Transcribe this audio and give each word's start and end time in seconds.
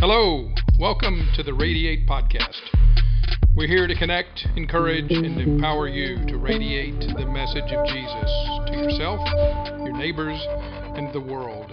Hello, 0.00 0.48
welcome 0.78 1.28
to 1.34 1.42
the 1.42 1.52
Radiate 1.52 2.06
Podcast. 2.06 2.60
We're 3.56 3.66
here 3.66 3.88
to 3.88 3.98
connect, 3.98 4.46
encourage, 4.54 5.10
and 5.10 5.40
empower 5.40 5.88
you 5.88 6.24
to 6.26 6.38
radiate 6.38 7.00
the 7.00 7.26
message 7.26 7.72
of 7.72 7.84
Jesus 7.84 8.30
to 8.68 8.74
yourself, 8.76 9.28
your 9.80 9.96
neighbors, 9.96 10.40
and 10.94 11.12
the 11.12 11.20
world. 11.20 11.72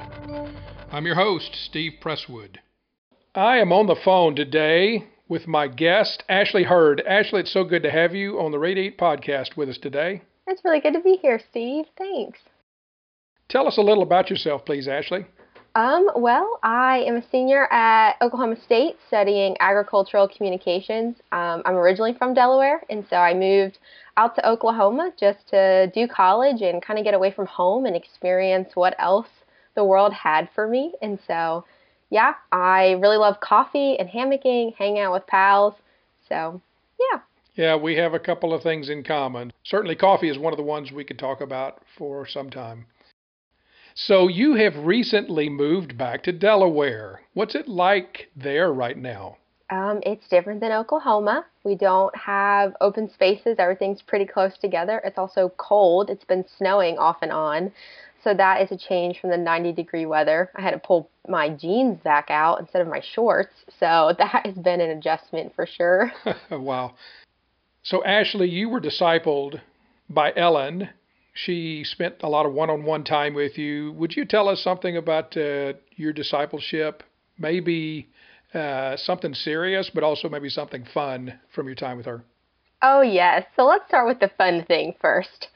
I'm 0.91 1.05
your 1.05 1.13
host, 1.13 1.51
Steve 1.53 1.99
Presswood. 2.01 2.57
I 3.35 3.57
am 3.57 3.71
on 3.71 3.85
the 3.85 3.95
phone 4.03 4.35
today 4.35 5.03
with 5.29 5.47
my 5.47 5.67
guest, 5.67 6.23
Ashley 6.27 6.63
Hurd. 6.63 7.03
Ashley, 7.07 7.41
it's 7.41 7.53
so 7.53 7.63
good 7.63 7.83
to 7.83 7.91
have 7.91 8.15
you 8.15 8.39
on 8.39 8.51
the 8.51 8.57
Radiate 8.57 8.97
Podcast 8.97 9.55
with 9.55 9.69
us 9.69 9.77
today. 9.77 10.23
It's 10.47 10.65
really 10.65 10.79
good 10.79 10.93
to 10.93 11.01
be 11.01 11.19
here, 11.21 11.39
Steve. 11.51 11.85
Thanks. 11.95 12.39
Tell 13.49 13.67
us 13.67 13.77
a 13.77 13.81
little 13.81 14.01
about 14.01 14.31
yourself, 14.31 14.65
please, 14.65 14.87
Ashley. 14.87 15.27
Um, 15.75 16.07
well, 16.15 16.57
I 16.63 16.99
am 16.99 17.17
a 17.17 17.23
senior 17.29 17.71
at 17.71 18.13
Oklahoma 18.21 18.55
State 18.63 18.95
studying 19.07 19.57
agricultural 19.59 20.29
communications. 20.29 21.17
Um, 21.33 21.63
I'm 21.65 21.75
originally 21.75 22.13
from 22.13 22.33
Delaware, 22.33 22.81
and 22.89 23.05
so 23.09 23.17
I 23.17 23.33
moved 23.33 23.79
out 24.15 24.35
to 24.35 24.49
Oklahoma 24.49 25.11
just 25.19 25.49
to 25.49 25.91
do 25.93 26.07
college 26.07 26.61
and 26.61 26.81
kind 26.81 26.97
of 26.97 27.03
get 27.03 27.13
away 27.13 27.29
from 27.29 27.45
home 27.47 27.85
and 27.85 27.93
experience 27.93 28.69
what 28.75 28.95
else 28.99 29.27
the 29.75 29.83
world 29.83 30.13
had 30.13 30.47
for 30.55 30.65
me. 30.65 30.93
And 31.01 31.19
so, 31.27 31.65
yeah, 32.09 32.35
I 32.53 32.91
really 33.01 33.17
love 33.17 33.41
coffee 33.41 33.97
and 33.99 34.07
hammocking, 34.07 34.73
hanging 34.77 34.99
out 34.99 35.11
with 35.11 35.27
pals. 35.27 35.73
So, 36.29 36.61
yeah. 36.97 37.19
Yeah, 37.55 37.75
we 37.75 37.95
have 37.97 38.13
a 38.13 38.19
couple 38.19 38.53
of 38.53 38.63
things 38.63 38.89
in 38.89 39.03
common. 39.03 39.51
Certainly, 39.65 39.97
coffee 39.97 40.29
is 40.29 40.37
one 40.37 40.53
of 40.53 40.57
the 40.57 40.63
ones 40.63 40.93
we 40.93 41.03
could 41.03 41.19
talk 41.19 41.41
about 41.41 41.81
for 41.97 42.25
some 42.25 42.49
time. 42.49 42.85
So 43.97 44.27
you 44.27 44.55
have 44.55 44.75
recently 44.85 45.47
moved 45.47 45.97
back 45.97 46.21
to 46.23 46.33
Delaware. 46.33 47.21
What's 47.33 47.55
it 47.55 47.69
like 47.69 48.29
there 48.35 48.73
right 48.73 48.97
now? 48.97 49.37
Um, 49.69 50.01
it's 50.03 50.27
different 50.27 50.59
than 50.59 50.73
Oklahoma. 50.73 51.45
We 51.63 51.75
don't 51.75 52.13
have 52.13 52.75
open 52.81 53.09
spaces. 53.09 53.55
Everything's 53.57 54.01
pretty 54.01 54.25
close 54.25 54.57
together. 54.57 55.01
It's 55.05 55.17
also 55.17 55.53
cold. 55.55 56.09
It's 56.09 56.25
been 56.25 56.43
snowing 56.57 56.97
off 56.97 57.19
and 57.21 57.31
on. 57.31 57.71
So 58.21 58.33
that 58.33 58.61
is 58.61 58.69
a 58.73 58.77
change 58.77 59.21
from 59.21 59.29
the 59.29 59.37
90 59.37 59.71
degree 59.71 60.05
weather. 60.05 60.51
I 60.55 60.61
had 60.61 60.71
to 60.71 60.77
pull 60.79 61.09
my 61.29 61.47
jeans 61.47 61.97
back 62.03 62.29
out 62.29 62.59
instead 62.59 62.81
of 62.81 62.89
my 62.89 62.99
shorts. 62.99 63.53
So 63.79 64.13
that 64.17 64.45
has 64.45 64.55
been 64.55 64.81
an 64.81 64.89
adjustment 64.89 65.55
for 65.55 65.65
sure. 65.65 66.11
wow. 66.51 66.95
So, 67.81 68.03
Ashley, 68.03 68.49
you 68.49 68.67
were 68.67 68.81
discipled 68.81 69.61
by 70.09 70.33
Ellen 70.35 70.89
she 71.35 71.83
spent 71.83 72.15
a 72.23 72.29
lot 72.29 72.45
of 72.45 72.53
one-on-one 72.53 73.03
time 73.03 73.33
with 73.33 73.57
you. 73.57 73.91
Would 73.93 74.15
you 74.15 74.23
tell 74.25 74.47
us 74.47 74.63
something 74.63 74.95
about 74.95 75.35
uh, 75.35 75.73
your 75.95 76.13
discipleship? 76.13 77.03
Maybe 77.37 78.09
uh, 78.53 78.95
something 78.95 79.33
serious, 79.33 79.91
but 79.93 80.01
also 80.01 80.29
maybe 80.29 80.49
something 80.49 80.85
fun 80.93 81.37
from 81.53 81.67
your 81.67 81.75
time 81.75 81.97
with 81.97 82.05
her. 82.05 82.23
Oh 82.81 83.01
yes. 83.01 83.45
So 83.57 83.65
let's 83.65 83.85
start 83.87 84.07
with 84.07 84.21
the 84.21 84.31
fun 84.37 84.63
thing 84.63 84.95
first. 85.01 85.49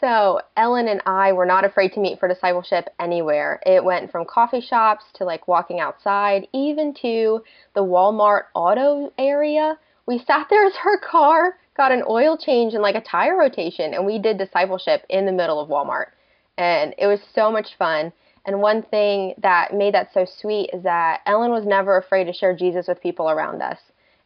So 0.00 0.40
Ellen 0.56 0.88
and 0.88 1.00
I 1.06 1.32
were 1.32 1.46
not 1.46 1.64
afraid 1.64 1.92
to 1.92 2.00
meet 2.00 2.18
for 2.18 2.26
discipleship 2.26 2.88
anywhere. 2.98 3.60
It 3.64 3.84
went 3.84 4.10
from 4.10 4.24
coffee 4.24 4.60
shops 4.60 5.04
to 5.14 5.24
like 5.24 5.46
walking 5.46 5.78
outside, 5.78 6.48
even 6.52 6.94
to 7.02 7.44
the 7.74 7.84
Walmart 7.84 8.46
auto 8.54 9.12
area. 9.16 9.78
We 10.06 10.18
sat 10.18 10.48
there 10.50 10.66
as 10.66 10.74
her 10.82 10.98
car 10.98 11.58
got 11.76 11.92
an 11.92 12.02
oil 12.08 12.36
change 12.36 12.74
and 12.74 12.82
like 12.82 12.94
a 12.94 13.00
tire 13.00 13.36
rotation, 13.36 13.94
and 13.94 14.04
we 14.04 14.18
did 14.18 14.38
discipleship 14.38 15.04
in 15.08 15.26
the 15.26 15.32
middle 15.32 15.60
of 15.60 15.68
Walmart. 15.68 16.10
And 16.58 16.94
it 16.98 17.06
was 17.06 17.20
so 17.34 17.50
much 17.50 17.76
fun. 17.78 18.12
And 18.44 18.60
one 18.60 18.82
thing 18.82 19.34
that 19.38 19.72
made 19.72 19.94
that 19.94 20.12
so 20.12 20.26
sweet 20.26 20.70
is 20.72 20.82
that 20.82 21.20
Ellen 21.26 21.50
was 21.50 21.64
never 21.64 21.96
afraid 21.96 22.24
to 22.24 22.32
share 22.32 22.54
Jesus 22.54 22.88
with 22.88 23.00
people 23.00 23.30
around 23.30 23.62
us. 23.62 23.78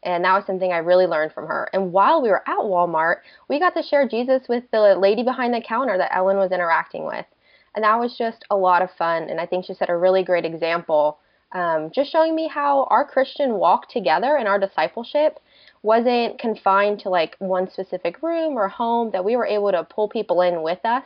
And 0.02 0.24
that 0.24 0.34
was 0.34 0.46
something 0.46 0.72
I 0.72 0.78
really 0.78 1.06
learned 1.06 1.32
from 1.32 1.46
her. 1.46 1.68
And 1.72 1.92
while 1.92 2.22
we 2.22 2.28
were 2.28 2.48
at 2.48 2.58
Walmart, 2.58 3.16
we 3.48 3.58
got 3.58 3.74
to 3.74 3.82
share 3.82 4.08
Jesus 4.08 4.48
with 4.48 4.64
the 4.70 4.94
lady 4.96 5.22
behind 5.22 5.52
the 5.52 5.60
counter 5.60 5.98
that 5.98 6.14
Ellen 6.14 6.36
was 6.36 6.52
interacting 6.52 7.04
with. 7.04 7.26
And 7.74 7.84
that 7.84 7.98
was 7.98 8.16
just 8.16 8.44
a 8.50 8.56
lot 8.56 8.82
of 8.82 8.90
fun. 8.92 9.24
And 9.24 9.40
I 9.40 9.46
think 9.46 9.64
she 9.64 9.74
set 9.74 9.90
a 9.90 9.96
really 9.96 10.22
great 10.22 10.44
example, 10.44 11.18
um, 11.52 11.90
just 11.94 12.10
showing 12.10 12.34
me 12.34 12.48
how 12.48 12.84
our 12.84 13.06
Christian 13.06 13.54
walk 13.54 13.88
together 13.88 14.36
in 14.36 14.46
our 14.46 14.58
discipleship 14.58 15.40
wasn't 15.86 16.38
confined 16.40 16.98
to 16.98 17.08
like 17.08 17.36
one 17.38 17.70
specific 17.70 18.20
room 18.20 18.58
or 18.58 18.66
home, 18.66 19.12
that 19.12 19.24
we 19.24 19.36
were 19.36 19.46
able 19.46 19.70
to 19.70 19.84
pull 19.84 20.08
people 20.08 20.42
in 20.42 20.62
with 20.62 20.84
us. 20.84 21.04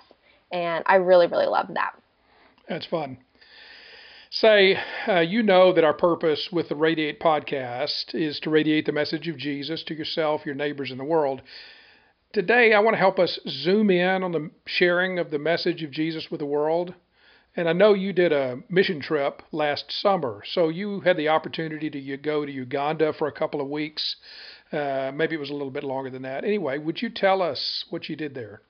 And 0.50 0.82
I 0.86 0.96
really, 0.96 1.26
really 1.26 1.46
loved 1.46 1.74
that. 1.74 1.92
That's 2.66 2.86
fun. 2.86 3.18
Say, 4.30 4.78
uh, 5.06 5.20
you 5.20 5.42
know 5.42 5.72
that 5.74 5.84
our 5.84 5.92
purpose 5.92 6.48
with 6.50 6.68
the 6.68 6.76
Radiate 6.76 7.20
podcast 7.20 8.14
is 8.14 8.40
to 8.40 8.50
radiate 8.50 8.86
the 8.86 8.92
message 8.92 9.28
of 9.28 9.36
Jesus 9.36 9.82
to 9.84 9.94
yourself, 9.94 10.46
your 10.46 10.54
neighbors, 10.54 10.90
and 10.90 10.98
the 10.98 11.04
world. 11.04 11.42
Today, 12.32 12.72
I 12.72 12.78
want 12.78 12.94
to 12.94 12.98
help 12.98 13.18
us 13.18 13.38
zoom 13.48 13.90
in 13.90 14.22
on 14.22 14.32
the 14.32 14.50
sharing 14.64 15.18
of 15.18 15.30
the 15.30 15.38
message 15.38 15.82
of 15.82 15.90
Jesus 15.90 16.30
with 16.30 16.40
the 16.40 16.46
world. 16.46 16.94
And 17.56 17.68
I 17.68 17.72
know 17.72 17.92
you 17.92 18.12
did 18.12 18.32
a 18.32 18.60
mission 18.68 19.00
trip 19.00 19.42
last 19.50 19.90
summer, 19.90 20.42
so 20.46 20.68
you 20.68 21.00
had 21.00 21.16
the 21.16 21.28
opportunity 21.28 21.90
to 21.90 22.16
go 22.16 22.46
to 22.46 22.52
Uganda 22.52 23.12
for 23.12 23.26
a 23.26 23.32
couple 23.32 23.60
of 23.60 23.68
weeks 23.68 24.14
uh, 24.72 25.10
maybe 25.14 25.34
it 25.34 25.40
was 25.40 25.50
a 25.50 25.54
little 25.54 25.70
bit 25.70 25.84
longer 25.84 26.10
than 26.10 26.22
that. 26.22 26.44
Anyway, 26.44 26.78
would 26.78 27.02
you 27.02 27.10
tell 27.10 27.42
us 27.42 27.84
what 27.90 28.08
you 28.08 28.16
did 28.16 28.34
there? 28.34 28.62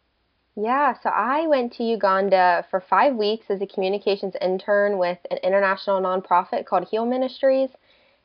Yeah, 0.57 0.95
so 1.03 1.11
I 1.11 1.47
went 1.47 1.73
to 1.75 1.85
Uganda 1.85 2.67
for 2.71 2.81
five 2.81 3.15
weeks 3.15 3.47
as 3.51 3.63
a 3.63 3.67
communications 3.67 4.35
intern 4.41 4.99
with 4.99 5.19
an 5.31 5.39
international 5.43 6.01
nonprofit 6.01 6.67
called 6.67 6.89
Heal 6.91 7.07
Ministries. 7.07 7.71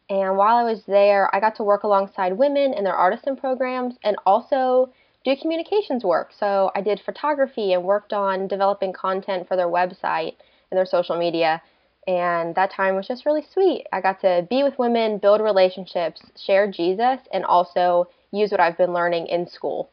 And 0.10 0.38
while 0.38 0.56
I 0.56 0.64
was 0.64 0.84
there, 0.88 1.34
I 1.34 1.40
got 1.40 1.56
to 1.56 1.64
work 1.64 1.84
alongside 1.84 2.34
women 2.34 2.74
in 2.74 2.84
their 2.84 2.96
artisan 2.96 3.36
programs 3.36 3.96
and 4.04 4.18
also 4.26 4.92
do 5.24 5.36
communications 5.36 6.04
work. 6.04 6.32
So 6.38 6.72
I 6.76 6.82
did 6.82 7.00
photography 7.00 7.74
and 7.74 7.84
worked 7.84 8.14
on 8.14 8.48
developing 8.48 8.94
content 8.94 9.48
for 9.48 9.56
their 9.56 9.68
website 9.68 10.36
and 10.70 10.78
their 10.78 10.86
social 10.86 11.18
media. 11.18 11.62
And 12.08 12.54
that 12.56 12.72
time 12.72 12.96
was 12.96 13.08
just 13.08 13.26
really 13.26 13.44
sweet. 13.52 13.88
I 13.92 14.00
got 14.00 14.22
to 14.22 14.46
be 14.50 14.64
with 14.64 14.78
women, 14.78 15.18
build 15.18 15.42
relationships, 15.42 16.22
share 16.38 16.70
Jesus, 16.70 17.20
and 17.34 17.44
also 17.46 18.08
use 18.32 18.52
what 18.52 18.60
I've 18.60 18.78
been 18.78 18.94
learning 18.94 19.28
in 19.28 19.48
school. 19.48 19.90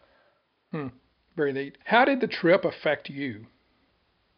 Hmm. 0.70 0.88
Very 1.36 1.52
neat. 1.52 1.78
How 1.84 2.04
did 2.04 2.20
the 2.20 2.26
trip 2.26 2.64
affect 2.64 3.08
you? 3.08 3.46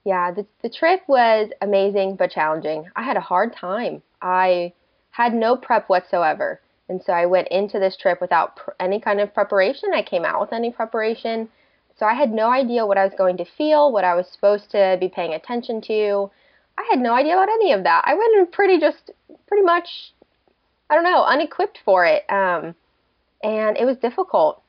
Yeah, 0.04 0.30
the, 0.30 0.46
the 0.62 0.68
trip 0.68 1.00
was 1.08 1.50
amazing 1.60 2.16
but 2.16 2.30
challenging. 2.30 2.86
I 2.94 3.02
had 3.02 3.16
a 3.16 3.20
hard 3.20 3.56
time. 3.56 4.02
I 4.22 4.72
had 5.10 5.34
no 5.34 5.56
prep 5.56 5.88
whatsoever. 5.88 6.60
And 6.88 7.02
so 7.02 7.12
I 7.12 7.26
went 7.26 7.48
into 7.48 7.78
this 7.78 7.96
trip 7.96 8.20
without 8.20 8.56
pr- 8.56 8.70
any 8.78 9.00
kind 9.00 9.20
of 9.20 9.32
preparation. 9.32 9.90
I 9.94 10.02
came 10.02 10.24
out 10.24 10.40
with 10.40 10.52
any 10.52 10.70
preparation. 10.70 11.48
So 11.96 12.04
I 12.06 12.14
had 12.14 12.32
no 12.32 12.50
idea 12.50 12.84
what 12.84 12.98
I 12.98 13.04
was 13.04 13.14
going 13.16 13.36
to 13.38 13.44
feel, 13.44 13.90
what 13.90 14.04
I 14.04 14.14
was 14.14 14.28
supposed 14.28 14.70
to 14.72 14.96
be 15.00 15.08
paying 15.08 15.32
attention 15.32 15.80
to. 15.82 16.30
I 16.76 16.86
had 16.90 16.98
no 16.98 17.14
idea 17.14 17.34
about 17.34 17.48
any 17.48 17.72
of 17.72 17.84
that. 17.84 18.02
I 18.04 18.14
went 18.14 18.34
in 18.36 18.46
pretty 18.46 18.78
just 18.78 19.10
pretty 19.46 19.64
much 19.64 20.12
I 20.90 20.94
don't 20.94 21.04
know, 21.04 21.24
unequipped 21.24 21.78
for 21.84 22.04
it. 22.04 22.24
Um, 22.30 22.74
and 23.42 23.76
it 23.76 23.84
was 23.84 23.96
difficult. 23.96 24.62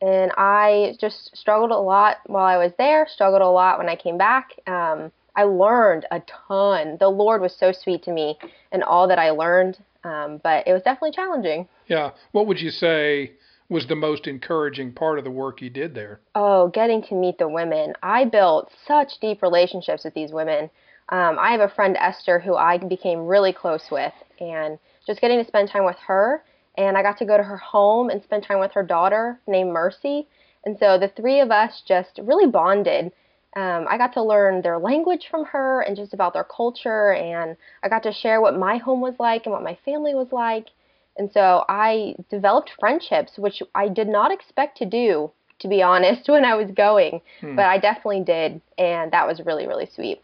And 0.00 0.30
I 0.36 0.96
just 1.00 1.36
struggled 1.36 1.70
a 1.70 1.76
lot 1.76 2.18
while 2.26 2.46
I 2.46 2.56
was 2.56 2.72
there, 2.78 3.06
struggled 3.08 3.42
a 3.42 3.48
lot 3.48 3.78
when 3.78 3.88
I 3.88 3.96
came 3.96 4.16
back. 4.16 4.52
Um, 4.66 5.10
I 5.34 5.44
learned 5.44 6.06
a 6.10 6.20
ton. 6.48 6.96
The 7.00 7.08
Lord 7.08 7.40
was 7.40 7.54
so 7.54 7.72
sweet 7.72 8.02
to 8.04 8.12
me 8.12 8.38
and 8.72 8.82
all 8.82 9.08
that 9.08 9.18
I 9.18 9.30
learned, 9.30 9.78
um, 10.04 10.40
but 10.42 10.66
it 10.66 10.72
was 10.72 10.82
definitely 10.82 11.12
challenging. 11.12 11.68
Yeah. 11.86 12.10
What 12.32 12.46
would 12.46 12.60
you 12.60 12.70
say 12.70 13.32
was 13.68 13.86
the 13.86 13.96
most 13.96 14.26
encouraging 14.26 14.92
part 14.92 15.18
of 15.18 15.24
the 15.24 15.30
work 15.30 15.60
you 15.60 15.70
did 15.70 15.94
there? 15.94 16.20
Oh, 16.34 16.68
getting 16.68 17.02
to 17.04 17.14
meet 17.14 17.38
the 17.38 17.48
women. 17.48 17.94
I 18.02 18.24
built 18.24 18.72
such 18.86 19.20
deep 19.20 19.42
relationships 19.42 20.04
with 20.04 20.14
these 20.14 20.32
women. 20.32 20.70
Um, 21.10 21.38
I 21.38 21.52
have 21.52 21.60
a 21.60 21.68
friend, 21.68 21.96
Esther, 21.98 22.38
who 22.38 22.54
I 22.54 22.78
became 22.78 23.26
really 23.26 23.52
close 23.52 23.90
with, 23.90 24.12
and 24.40 24.78
just 25.06 25.20
getting 25.20 25.38
to 25.38 25.48
spend 25.48 25.70
time 25.70 25.84
with 25.84 25.96
her. 26.06 26.44
And 26.76 26.96
I 26.96 27.02
got 27.02 27.18
to 27.18 27.24
go 27.24 27.36
to 27.36 27.42
her 27.42 27.56
home 27.56 28.10
and 28.10 28.22
spend 28.22 28.44
time 28.44 28.60
with 28.60 28.72
her 28.72 28.82
daughter 28.82 29.40
named 29.46 29.72
Mercy. 29.72 30.28
And 30.64 30.78
so 30.78 30.98
the 30.98 31.08
three 31.08 31.40
of 31.40 31.50
us 31.50 31.82
just 31.86 32.20
really 32.22 32.46
bonded. 32.46 33.12
Um, 33.56 33.86
I 33.88 33.96
got 33.96 34.12
to 34.12 34.22
learn 34.22 34.62
their 34.62 34.78
language 34.78 35.26
from 35.30 35.46
her 35.46 35.80
and 35.80 35.96
just 35.96 36.12
about 36.12 36.34
their 36.34 36.44
culture. 36.44 37.12
And 37.12 37.56
I 37.82 37.88
got 37.88 38.02
to 38.04 38.12
share 38.12 38.40
what 38.40 38.56
my 38.56 38.76
home 38.76 39.00
was 39.00 39.14
like 39.18 39.46
and 39.46 39.52
what 39.52 39.64
my 39.64 39.76
family 39.84 40.14
was 40.14 40.28
like. 40.30 40.68
And 41.16 41.32
so 41.32 41.64
I 41.68 42.14
developed 42.30 42.70
friendships, 42.78 43.32
which 43.38 43.62
I 43.74 43.88
did 43.88 44.06
not 44.06 44.30
expect 44.30 44.78
to 44.78 44.84
do, 44.84 45.32
to 45.60 45.68
be 45.68 45.82
honest, 45.82 46.28
when 46.28 46.44
I 46.44 46.54
was 46.54 46.70
going. 46.70 47.22
Hmm. 47.40 47.56
But 47.56 47.64
I 47.64 47.78
definitely 47.78 48.22
did. 48.22 48.60
And 48.76 49.10
that 49.12 49.26
was 49.26 49.40
really, 49.44 49.66
really 49.66 49.88
sweet. 49.92 50.22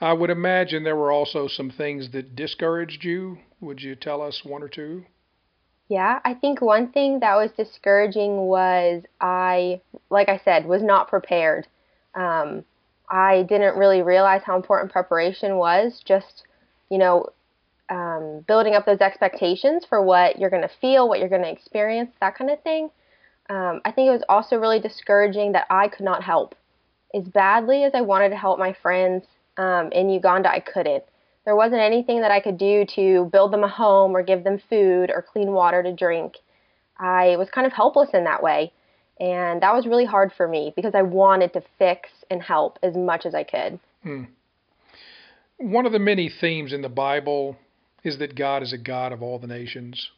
I 0.00 0.12
would 0.12 0.30
imagine 0.30 0.84
there 0.84 0.96
were 0.96 1.12
also 1.12 1.48
some 1.48 1.70
things 1.70 2.10
that 2.10 2.36
discouraged 2.36 3.04
you. 3.04 3.38
Would 3.60 3.82
you 3.82 3.96
tell 3.96 4.22
us 4.22 4.44
one 4.44 4.62
or 4.62 4.68
two? 4.68 5.04
Yeah, 5.88 6.20
I 6.24 6.34
think 6.34 6.60
one 6.60 6.92
thing 6.92 7.20
that 7.20 7.34
was 7.36 7.50
discouraging 7.56 8.36
was 8.36 9.02
I, 9.20 9.80
like 10.10 10.28
I 10.28 10.40
said, 10.44 10.66
was 10.66 10.82
not 10.82 11.08
prepared. 11.08 11.66
Um, 12.14 12.64
I 13.10 13.44
didn't 13.48 13.76
really 13.76 14.02
realize 14.02 14.42
how 14.44 14.54
important 14.54 14.92
preparation 14.92 15.56
was. 15.56 16.02
Just, 16.04 16.44
you 16.90 16.98
know, 16.98 17.30
um, 17.88 18.44
building 18.46 18.74
up 18.74 18.84
those 18.84 19.00
expectations 19.00 19.84
for 19.88 20.02
what 20.02 20.38
you're 20.38 20.50
going 20.50 20.62
to 20.62 20.70
feel, 20.80 21.08
what 21.08 21.20
you're 21.20 21.28
going 21.30 21.42
to 21.42 21.50
experience, 21.50 22.10
that 22.20 22.36
kind 22.36 22.50
of 22.50 22.62
thing. 22.62 22.90
Um, 23.48 23.80
I 23.84 23.90
think 23.90 24.08
it 24.08 24.12
was 24.12 24.24
also 24.28 24.56
really 24.56 24.78
discouraging 24.78 25.52
that 25.52 25.66
I 25.70 25.88
could 25.88 26.04
not 26.04 26.22
help. 26.22 26.54
As 27.14 27.24
badly 27.24 27.84
as 27.84 27.92
I 27.94 28.02
wanted 28.02 28.28
to 28.28 28.36
help 28.36 28.58
my 28.58 28.74
friends 28.82 29.24
um, 29.58 29.92
in 29.92 30.08
Uganda, 30.08 30.50
I 30.50 30.60
couldn't. 30.60 31.04
There 31.44 31.56
wasn't 31.56 31.80
anything 31.80 32.20
that 32.20 32.30
I 32.30 32.40
could 32.40 32.58
do 32.58 32.84
to 32.94 33.28
build 33.32 33.52
them 33.52 33.64
a 33.64 33.68
home 33.68 34.16
or 34.16 34.22
give 34.22 34.44
them 34.44 34.60
food 34.70 35.10
or 35.10 35.22
clean 35.22 35.52
water 35.52 35.82
to 35.82 35.92
drink. 35.92 36.34
I 36.98 37.36
was 37.36 37.48
kind 37.50 37.66
of 37.66 37.72
helpless 37.72 38.10
in 38.14 38.24
that 38.24 38.42
way. 38.42 38.72
And 39.20 39.62
that 39.62 39.74
was 39.74 39.86
really 39.86 40.04
hard 40.04 40.32
for 40.36 40.46
me 40.46 40.72
because 40.76 40.94
I 40.94 41.02
wanted 41.02 41.52
to 41.54 41.62
fix 41.78 42.08
and 42.30 42.42
help 42.42 42.78
as 42.82 42.94
much 42.94 43.26
as 43.26 43.34
I 43.34 43.44
could. 43.44 43.80
Hmm. 44.02 44.24
One 45.56 45.86
of 45.86 45.92
the 45.92 45.98
many 45.98 46.28
themes 46.28 46.72
in 46.72 46.82
the 46.82 46.88
Bible 46.88 47.56
is 48.04 48.18
that 48.18 48.36
God 48.36 48.62
is 48.62 48.72
a 48.72 48.78
God 48.78 49.12
of 49.12 49.22
all 49.22 49.38
the 49.38 49.48
nations. 49.48 50.10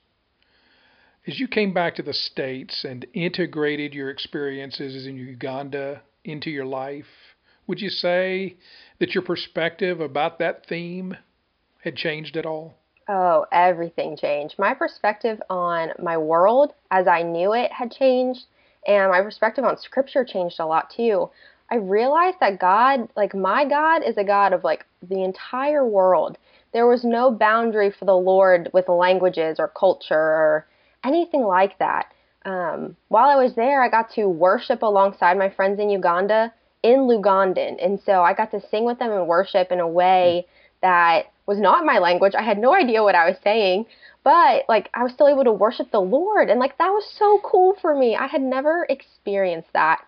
As 1.27 1.41
you 1.41 1.49
came 1.49 1.73
back 1.73 1.95
to 1.95 2.03
the 2.03 2.13
States 2.13 2.85
and 2.85 3.07
integrated 3.15 3.95
your 3.95 4.11
experiences 4.11 5.07
in 5.07 5.17
Uganda 5.17 6.03
into 6.25 6.51
your 6.51 6.67
life, 6.67 7.07
would 7.71 7.81
you 7.81 7.89
say 7.89 8.57
that 8.99 9.15
your 9.15 9.23
perspective 9.23 10.01
about 10.01 10.41
that 10.41 10.67
theme 10.67 11.17
had 11.85 11.95
changed 11.95 12.37
at 12.37 12.45
all? 12.45 12.75
Oh, 13.09 13.47
everything 13.53 14.17
changed. 14.17 14.59
My 14.59 14.75
perspective 14.75 15.41
on 15.49 15.93
my 16.03 16.19
world 16.19 16.73
as 16.91 17.07
I 17.07 17.23
knew 17.23 17.53
it 17.55 17.71
had 17.71 17.93
changed, 17.93 18.41
and 18.89 19.13
my 19.13 19.23
perspective 19.23 19.65
on 19.65 19.79
scripture 19.79 20.25
changed 20.25 20.59
a 20.59 20.67
lot 20.67 20.91
too. 20.91 21.31
I 21.71 21.77
realized 21.77 22.39
that 22.41 22.59
God, 22.59 23.09
like 23.15 23.37
my 23.37 23.65
God, 23.65 24.03
is 24.03 24.17
a 24.17 24.25
God 24.25 24.53
of 24.53 24.65
like 24.65 24.85
the 25.09 25.23
entire 25.23 25.87
world. 25.87 26.39
There 26.73 26.89
was 26.89 27.05
no 27.05 27.31
boundary 27.31 27.93
for 27.93 28.05
the 28.05 28.17
Lord 28.17 28.69
with 28.73 28.89
languages 28.89 29.61
or 29.61 29.69
culture 29.69 30.17
or 30.17 30.67
anything 31.05 31.45
like 31.45 31.79
that. 31.79 32.13
Um, 32.45 32.97
while 33.07 33.29
I 33.29 33.41
was 33.41 33.55
there, 33.55 33.81
I 33.81 33.89
got 33.89 34.11
to 34.15 34.29
worship 34.29 34.83
alongside 34.83 35.39
my 35.39 35.51
friends 35.51 35.79
in 35.79 35.89
Uganda 35.89 36.53
in 36.83 37.01
Lugandan. 37.01 37.85
And 37.85 38.01
so 38.05 38.23
I 38.23 38.35
got 38.35 38.51
to 38.53 38.61
sing 38.71 38.85
with 38.85 38.99
them 38.99 39.13
and 39.13 39.27
worship 39.27 39.71
in 39.71 39.81
a 39.81 39.89
way 39.89 40.47
that 40.83 41.27
was 41.47 41.59
not 41.59 41.85
my 41.85 41.99
language. 41.99 42.35
I 42.35 42.43
had 42.43 42.59
no 42.59 42.75
idea 42.75 43.03
what 43.03 43.15
I 43.15 43.29
was 43.29 43.37
saying, 43.43 43.87
but 44.25 44.65
like 44.69 44.89
I 44.95 45.03
was 45.03 45.13
still 45.13 45.29
able 45.29 45.45
to 45.45 45.53
worship 45.53 45.91
the 45.91 46.01
Lord. 46.01 46.49
And 46.49 46.61
like 46.61 46.79
that 46.79 46.89
was 46.89 47.05
so 47.19 47.41
cool 47.45 47.77
for 47.81 47.95
me. 47.95 48.17
I 48.17 48.27
had 48.27 48.43
never 48.43 48.87
experienced 48.89 49.73
that. 49.73 50.01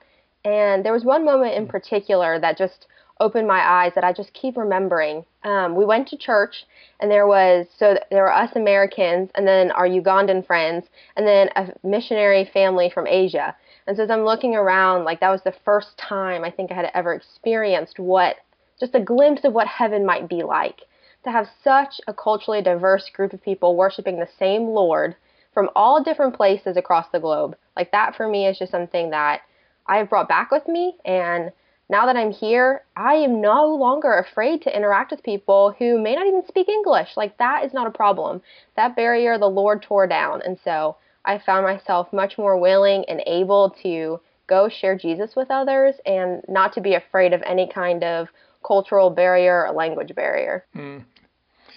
And 0.44 0.84
there 0.84 0.92
was 0.92 1.04
one 1.04 1.24
moment 1.24 1.54
in 1.54 1.66
particular 1.66 2.38
that 2.40 2.58
just 2.58 2.86
opened 3.20 3.46
my 3.46 3.60
eyes 3.60 3.92
that 3.94 4.04
I 4.04 4.12
just 4.12 4.32
keep 4.32 4.56
remembering. 4.56 5.24
Um, 5.44 5.76
we 5.76 5.84
went 5.84 6.08
to 6.08 6.16
church, 6.16 6.64
and 7.00 7.10
there 7.10 7.26
was 7.26 7.66
so 7.78 7.96
there 8.10 8.22
were 8.22 8.32
us 8.32 8.50
Americans, 8.56 9.30
and 9.34 9.46
then 9.46 9.70
our 9.70 9.86
Ugandan 9.86 10.46
friends, 10.46 10.86
and 11.16 11.26
then 11.26 11.48
a 11.56 11.72
missionary 11.86 12.50
family 12.52 12.90
from 12.92 13.06
Asia. 13.06 13.54
And 13.86 13.96
so 13.96 14.04
as 14.04 14.10
I'm 14.10 14.24
looking 14.24 14.54
around, 14.54 15.04
like 15.04 15.20
that 15.20 15.30
was 15.30 15.42
the 15.42 15.54
first 15.64 15.96
time 15.98 16.44
I 16.44 16.50
think 16.50 16.70
I 16.70 16.74
had 16.74 16.90
ever 16.94 17.12
experienced 17.12 17.98
what 17.98 18.36
just 18.78 18.94
a 18.94 19.00
glimpse 19.00 19.44
of 19.44 19.52
what 19.52 19.66
heaven 19.66 20.04
might 20.04 20.28
be 20.28 20.42
like. 20.42 20.82
To 21.24 21.30
have 21.30 21.48
such 21.62 22.00
a 22.08 22.14
culturally 22.14 22.62
diverse 22.62 23.08
group 23.10 23.32
of 23.32 23.42
people 23.42 23.76
worshiping 23.76 24.18
the 24.18 24.28
same 24.38 24.64
Lord 24.64 25.14
from 25.54 25.70
all 25.76 26.02
different 26.02 26.34
places 26.34 26.76
across 26.76 27.06
the 27.12 27.20
globe, 27.20 27.56
like 27.76 27.92
that 27.92 28.16
for 28.16 28.26
me 28.26 28.46
is 28.46 28.58
just 28.58 28.72
something 28.72 29.10
that 29.10 29.42
I've 29.86 30.10
brought 30.10 30.28
back 30.28 30.50
with 30.50 30.66
me 30.66 30.96
and 31.04 31.52
now 31.92 32.06
that 32.06 32.16
I'm 32.16 32.30
here, 32.30 32.84
I 32.96 33.16
am 33.16 33.42
no 33.42 33.66
longer 33.66 34.14
afraid 34.14 34.62
to 34.62 34.74
interact 34.74 35.10
with 35.10 35.22
people 35.22 35.74
who 35.78 36.00
may 36.00 36.14
not 36.14 36.26
even 36.26 36.42
speak 36.48 36.66
English. 36.66 37.18
Like, 37.18 37.36
that 37.36 37.66
is 37.66 37.74
not 37.74 37.86
a 37.86 37.90
problem. 37.90 38.40
That 38.76 38.96
barrier 38.96 39.36
the 39.36 39.50
Lord 39.50 39.82
tore 39.82 40.06
down. 40.06 40.40
And 40.40 40.58
so 40.64 40.96
I 41.24 41.38
found 41.38 41.64
myself 41.64 42.12
much 42.12 42.38
more 42.38 42.58
willing 42.58 43.04
and 43.08 43.22
able 43.26 43.74
to 43.82 44.20
go 44.46 44.68
share 44.68 44.96
Jesus 44.96 45.34
with 45.36 45.50
others 45.50 45.94
and 46.04 46.42
not 46.48 46.72
to 46.74 46.80
be 46.80 46.94
afraid 46.94 47.32
of 47.32 47.42
any 47.46 47.68
kind 47.72 48.02
of 48.04 48.28
cultural 48.66 49.10
barrier 49.10 49.66
or 49.66 49.72
language 49.72 50.14
barrier. 50.14 50.64
Mm. 50.74 51.04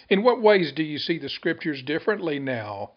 In 0.10 0.24
what 0.24 0.42
ways 0.42 0.72
do 0.76 0.84
you 0.84 0.98
see 0.98 1.18
the 1.18 1.30
scriptures 1.30 1.82
differently 1.82 2.40
now 2.40 2.92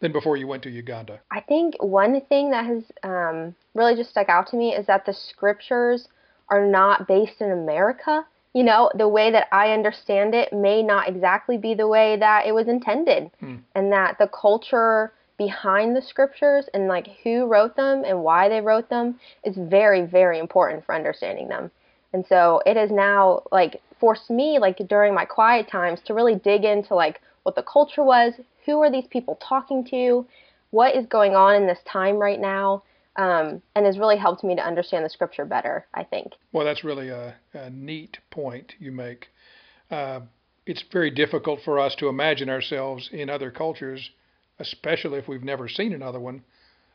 than 0.00 0.12
before 0.12 0.36
you 0.36 0.46
went 0.46 0.62
to 0.62 0.70
Uganda? 0.70 1.20
I 1.30 1.40
think 1.40 1.74
one 1.82 2.20
thing 2.22 2.50
that 2.50 2.64
has 2.64 2.84
um, 3.02 3.54
really 3.74 3.96
just 3.96 4.10
stuck 4.10 4.28
out 4.28 4.46
to 4.48 4.56
me 4.56 4.74
is 4.74 4.86
that 4.86 5.04
the 5.04 5.12
scriptures 5.12 6.08
are 6.48 6.66
not 6.66 7.06
based 7.06 7.40
in 7.40 7.50
America. 7.50 8.24
You 8.54 8.64
know, 8.64 8.90
the 8.94 9.08
way 9.08 9.30
that 9.30 9.48
I 9.52 9.72
understand 9.72 10.34
it 10.34 10.52
may 10.52 10.82
not 10.82 11.08
exactly 11.08 11.58
be 11.58 11.74
the 11.74 11.86
way 11.86 12.16
that 12.18 12.46
it 12.46 12.52
was 12.52 12.66
intended. 12.66 13.30
Hmm. 13.40 13.56
And 13.74 13.92
that 13.92 14.16
the 14.18 14.28
culture 14.28 15.12
behind 15.38 15.94
the 15.96 16.02
scriptures 16.02 16.68
and 16.74 16.88
like 16.88 17.06
who 17.22 17.46
wrote 17.46 17.76
them 17.76 18.02
and 18.04 18.22
why 18.22 18.48
they 18.48 18.60
wrote 18.60 18.90
them 18.90 19.18
is 19.44 19.56
very, 19.56 20.04
very 20.04 20.38
important 20.38 20.84
for 20.84 20.94
understanding 20.94 21.48
them. 21.48 21.70
And 22.12 22.24
so 22.28 22.60
it 22.66 22.76
has 22.76 22.90
now 22.90 23.42
like 23.52 23.80
forced 24.00 24.30
me 24.30 24.58
like 24.58 24.78
during 24.88 25.14
my 25.14 25.24
quiet 25.24 25.68
times 25.70 26.00
to 26.06 26.14
really 26.14 26.34
dig 26.34 26.64
into 26.64 26.94
like 26.94 27.20
what 27.44 27.54
the 27.54 27.62
culture 27.62 28.02
was, 28.02 28.34
who 28.66 28.80
are 28.82 28.90
these 28.90 29.06
people 29.08 29.38
talking 29.40 29.86
to, 29.90 30.26
what 30.70 30.94
is 30.94 31.06
going 31.06 31.34
on 31.34 31.54
in 31.54 31.66
this 31.66 31.78
time 31.90 32.16
right 32.16 32.40
now, 32.40 32.82
um, 33.16 33.62
and 33.74 33.86
has 33.86 33.98
really 33.98 34.16
helped 34.16 34.44
me 34.44 34.54
to 34.54 34.62
understand 34.62 35.04
the 35.04 35.08
scripture 35.08 35.44
better, 35.44 35.86
I 35.94 36.04
think. 36.04 36.32
Well, 36.52 36.64
that's 36.64 36.84
really 36.84 37.08
a, 37.08 37.36
a 37.54 37.70
neat 37.70 38.18
point 38.30 38.74
you 38.78 38.92
make. 38.92 39.28
Uh, 39.90 40.20
it's 40.66 40.84
very 40.92 41.10
difficult 41.10 41.60
for 41.64 41.78
us 41.78 41.94
to 41.96 42.08
imagine 42.08 42.50
ourselves 42.50 43.08
in 43.12 43.30
other 43.30 43.50
cultures, 43.50 44.10
especially 44.58 45.18
if 45.18 45.28
we've 45.28 45.44
never 45.44 45.68
seen 45.68 45.92
another 45.92 46.20
one. 46.20 46.42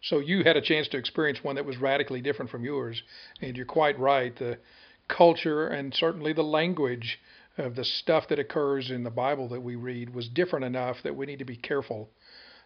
So 0.02 0.20
you 0.20 0.44
had 0.44 0.58
a 0.58 0.62
chance 0.62 0.88
to 0.90 0.98
experience 0.98 1.44
one 1.44 1.56
that 1.56 1.66
was 1.66 1.78
radically 1.78 2.22
different 2.22 2.52
from 2.52 2.66
yours, 2.66 3.02
and 3.42 3.56
you're 3.56 3.66
quite 3.66 3.98
right. 3.98 4.36
The 4.36 4.60
culture 5.08 5.68
and 5.68 5.94
certainly 5.94 6.34
the 6.34 6.44
language 6.44 7.20
of 7.58 7.76
the 7.76 7.86
stuff 7.86 8.28
that 8.30 8.40
occurs 8.40 8.90
in 8.90 9.04
the 9.04 9.12
Bible 9.12 9.48
that 9.50 9.62
we 9.62 9.76
read 9.76 10.14
was 10.14 10.28
different 10.28 10.66
enough 10.66 10.98
that 11.04 11.16
we 11.16 11.26
need 11.26 11.40
to 11.40 11.46
be 11.46 11.56
careful 11.56 12.10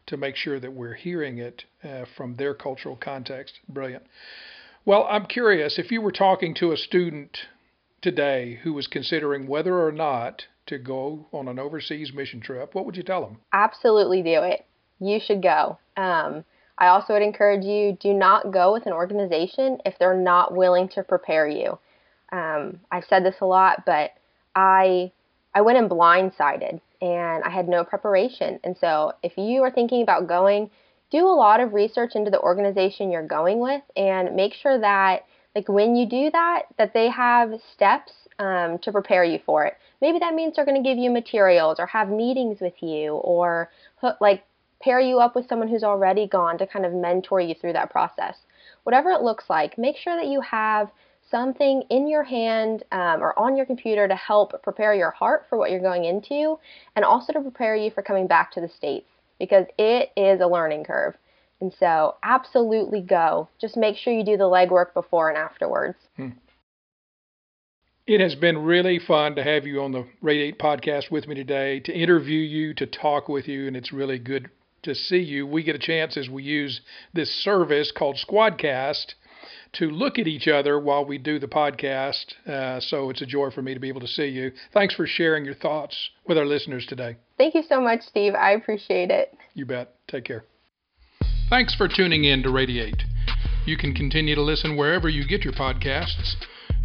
to 0.08 0.18
make 0.18 0.36
sure 0.36 0.60
that 0.60 0.74
we're 0.74 0.94
hearing 0.94 1.38
it 1.38 1.66
uh, 1.84 2.06
from 2.16 2.36
their 2.36 2.54
cultural 2.54 2.96
context. 2.96 3.60
Brilliant. 3.68 4.06
Well, 4.86 5.06
I'm 5.10 5.26
curious 5.26 5.78
if 5.78 5.92
you 5.92 6.02
were 6.02 6.14
talking 6.14 6.56
to 6.56 6.72
a 6.72 6.78
student 6.78 7.38
today 8.02 8.60
who 8.64 8.74
was 8.74 8.88
considering 8.88 9.48
whether 9.48 9.86
or 9.86 9.92
not 9.92 10.44
to 10.68 10.78
go 10.78 11.28
on 11.34 11.50
an 11.50 11.60
overseas 11.60 12.14
mission 12.14 12.40
trip, 12.40 12.74
what 12.74 12.86
would 12.86 12.96
you 12.96 13.04
tell 13.04 13.22
them? 13.22 13.38
Absolutely 13.52 14.22
do 14.22 14.44
it. 14.44 14.66
You 15.00 15.20
should 15.20 15.42
go. 15.42 15.78
Um, 15.96 16.44
I 16.78 16.88
also 16.88 17.14
would 17.14 17.24
encourage 17.24 17.66
you 17.66 17.98
do 18.00 18.14
not 18.14 18.52
go 18.52 18.72
with 18.74 18.86
an 18.86 18.94
organization 18.94 19.80
if 19.86 19.98
they're 19.98 20.18
not 20.18 20.56
willing 20.56 20.90
to 20.90 21.04
prepare 21.04 21.48
you. 21.48 21.80
Um, 22.32 22.80
I've 22.92 23.06
said 23.06 23.24
this 23.24 23.36
a 23.42 23.46
lot, 23.46 23.84
but 23.86 24.12
I 24.56 25.12
I 25.56 25.62
went 25.62 25.78
in 25.78 25.90
blindsided 25.90 26.80
and 27.02 27.44
I 27.44 27.50
had 27.50 27.68
no 27.68 27.84
preparation. 27.84 28.60
And 28.64 28.76
so 28.78 29.14
if 29.24 29.38
you 29.38 29.64
are 29.64 29.72
thinking 29.72 30.04
about 30.04 30.28
going, 30.28 30.70
do 31.10 31.26
a 31.26 31.30
lot 31.30 31.60
of 31.60 31.74
research 31.74 32.16
into 32.16 32.30
the 32.30 32.40
organization 32.40 33.12
you're 33.12 33.26
going 33.26 33.60
with 33.60 33.82
and 33.96 34.36
make 34.36 34.54
sure 34.54 34.80
that 34.80 35.26
like 35.56 35.70
when 35.70 35.96
you 35.96 36.08
do 36.08 36.30
that 36.32 36.64
that 36.78 36.94
they 36.94 37.10
have 37.10 37.52
steps 37.74 38.12
um, 38.40 38.78
to 38.80 38.92
prepare 38.92 39.24
you 39.24 39.40
for 39.46 39.66
it 39.66 39.76
maybe 40.02 40.20
that 40.20 40.36
means 40.36 40.56
they're 40.56 40.66
going 40.66 40.82
to 40.82 40.88
give 40.88 40.98
you 40.98 41.10
materials 41.10 41.78
or 41.80 41.88
have 41.88 42.10
meetings 42.10 42.60
with 42.60 42.76
you 42.82 43.14
or 43.14 43.70
like 44.22 44.44
pair 44.82 45.00
you 45.00 45.20
up 45.20 45.36
with 45.36 45.48
someone 45.48 45.68
who's 45.68 45.84
already 45.84 46.28
gone 46.28 46.58
to 46.58 46.68
kind 46.68 46.86
of 46.86 46.94
mentor 46.94 47.40
you 47.40 47.56
through 47.56 47.74
that 47.74 47.90
process 47.90 48.36
whatever 48.84 49.12
it 49.12 49.22
looks 49.22 49.46
like 49.50 49.78
make 49.78 49.98
sure 49.98 50.16
that 50.16 50.28
you 50.28 50.42
have 50.42 50.90
something 51.30 51.84
in 51.90 52.08
your 52.08 52.24
hand 52.24 52.84
um, 52.92 53.22
or 53.22 53.38
on 53.38 53.56
your 53.56 53.66
computer 53.66 54.08
to 54.08 54.16
help 54.16 54.62
prepare 54.64 54.94
your 54.94 55.12
heart 55.12 55.46
for 55.50 55.58
what 55.58 55.72
you're 55.72 55.80
going 55.80 56.06
into 56.06 56.58
and 56.96 57.04
also 57.04 57.34
to 57.34 57.42
prepare 57.42 57.76
you 57.76 57.92
for 57.92 58.02
coming 58.02 58.28
back 58.28 58.52
to 58.52 58.62
the 58.62 58.70
States 58.70 59.08
because 59.40 59.66
it 59.78 60.12
is 60.16 60.42
a 60.42 60.48
learning 60.48 60.84
curve. 60.84 61.16
And 61.60 61.74
so, 61.80 62.16
absolutely 62.22 63.02
go. 63.02 63.50
Just 63.60 63.78
make 63.78 63.98
sure 63.98 64.14
you 64.14 64.24
do 64.24 64.38
the 64.38 64.44
legwork 64.44 64.94
before 64.94 65.30
and 65.30 65.38
afterwards. 65.38 65.98
Hmm. 66.16 66.30
It 68.06 68.22
has 68.22 68.36
been 68.36 68.60
really 68.60 69.00
fun 69.00 69.36
to 69.36 69.44
have 69.44 69.66
you 69.66 69.82
on 69.82 69.92
the 69.92 70.06
Radiate 70.22 70.60
podcast 70.60 71.12
with 71.12 71.28
me 71.28 71.36
today, 71.36 71.80
to 71.82 71.92
interview 71.92 72.40
you, 72.40 72.74
to 72.76 72.86
talk 72.86 73.28
with 73.28 73.48
you, 73.48 73.68
and 73.68 73.76
it's 73.76 73.92
really 73.92 74.20
good 74.20 74.50
to 74.88 74.96
see 74.96 75.20
you. 75.20 75.46
We 75.46 75.64
get 75.64 75.76
a 75.76 75.80
chance 75.80 76.18
as 76.18 76.30
we 76.30 76.44
use 76.44 76.82
this 77.14 77.30
service 77.30 77.92
called 77.92 78.16
Squadcast 78.16 79.14
to 79.74 79.90
look 79.90 80.18
at 80.18 80.28
each 80.28 80.48
other 80.48 80.80
while 80.80 81.06
we 81.06 81.18
do 81.18 81.40
the 81.40 81.48
podcast. 81.48 82.34
Uh, 82.48 82.80
so 82.80 83.10
it's 83.10 83.22
a 83.22 83.26
joy 83.26 83.52
for 83.52 83.62
me 83.62 83.74
to 83.74 83.80
be 83.80 83.90
able 83.90 84.00
to 84.00 84.08
see 84.08 84.28
you. 84.28 84.52
Thanks 84.74 84.96
for 84.96 85.06
sharing 85.06 85.44
your 85.44 85.56
thoughts 85.56 86.10
with 86.26 86.38
our 86.38 86.46
listeners 86.46 86.86
today. 86.86 87.18
Thank 87.38 87.54
you 87.54 87.64
so 87.68 87.82
much, 87.82 88.02
Steve. 88.02 88.34
I 88.34 88.52
appreciate 88.52 89.12
it. 89.12 89.36
You 89.54 89.66
bet. 89.66 89.94
Take 90.08 90.24
care. 90.24 90.46
Thanks 91.50 91.76
for 91.76 91.88
tuning 91.88 92.24
in 92.24 92.44
to 92.44 92.50
Radiate. 92.50 93.04
You 93.66 93.78
can 93.78 93.94
continue 93.94 94.36
to 94.36 94.42
listen 94.42 94.78
wherever 94.78 95.10
you 95.10 95.28
get 95.28 95.44
your 95.44 95.54
podcasts. 95.54 96.36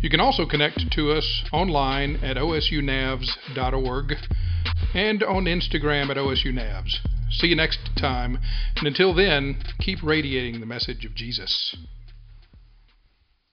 You 0.00 0.10
can 0.10 0.18
also 0.18 0.44
connect 0.44 0.90
to 0.92 1.12
us 1.12 1.44
online 1.52 2.16
at 2.16 2.36
osunavs.org. 2.36 4.14
and 4.94 5.22
on 5.22 5.44
Instagram 5.44 6.10
at 6.10 6.16
OSU 6.16 6.52
Navs. 6.52 6.98
See 7.32 7.48
you 7.48 7.56
next 7.56 7.80
time, 7.96 8.38
and 8.76 8.86
until 8.86 9.14
then, 9.14 9.62
keep 9.80 10.02
radiating 10.02 10.60
the 10.60 10.66
message 10.66 11.04
of 11.04 11.14
Jesus. 11.14 11.74